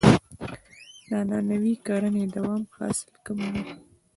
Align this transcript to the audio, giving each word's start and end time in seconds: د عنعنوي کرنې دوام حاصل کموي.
د 1.07 1.09
عنعنوي 1.21 1.73
کرنې 1.85 2.25
دوام 2.35 2.61
حاصل 2.75 3.11
کموي. 3.25 3.63